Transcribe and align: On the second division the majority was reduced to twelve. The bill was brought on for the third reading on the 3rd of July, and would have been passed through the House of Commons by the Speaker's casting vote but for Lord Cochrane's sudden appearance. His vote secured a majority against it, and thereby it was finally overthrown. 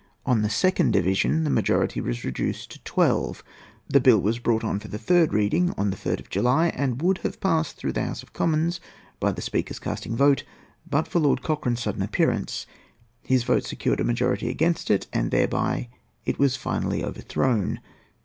On 0.25 0.41
the 0.41 0.49
second 0.49 0.93
division 0.93 1.43
the 1.43 1.51
majority 1.51 2.01
was 2.01 2.23
reduced 2.25 2.71
to 2.71 2.83
twelve. 2.83 3.43
The 3.87 3.99
bill 3.99 4.19
was 4.19 4.39
brought 4.39 4.63
on 4.63 4.79
for 4.79 4.87
the 4.87 4.97
third 4.97 5.31
reading 5.31 5.75
on 5.77 5.91
the 5.91 5.95
3rd 5.95 6.21
of 6.21 6.29
July, 6.31 6.69
and 6.69 6.99
would 7.03 7.19
have 7.19 7.39
been 7.39 7.49
passed 7.51 7.77
through 7.77 7.91
the 7.91 8.03
House 8.03 8.23
of 8.23 8.33
Commons 8.33 8.79
by 9.19 9.31
the 9.31 9.43
Speaker's 9.43 9.77
casting 9.77 10.15
vote 10.15 10.43
but 10.89 11.07
for 11.07 11.19
Lord 11.19 11.43
Cochrane's 11.43 11.83
sudden 11.83 12.01
appearance. 12.01 12.65
His 13.21 13.43
vote 13.43 13.63
secured 13.65 13.99
a 13.99 14.03
majority 14.03 14.49
against 14.49 14.89
it, 14.89 15.05
and 15.13 15.29
thereby 15.29 15.89
it 16.25 16.39
was 16.39 16.55
finally 16.55 17.05
overthrown. 17.05 17.79